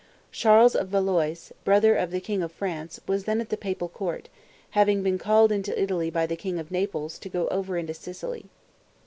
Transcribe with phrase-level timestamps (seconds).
[0.31, 4.29] Charles of Valois, brother of the king of France, was then at the papal court,
[4.71, 8.47] having been called into Italy by the king of Naples, to go over into Sicily.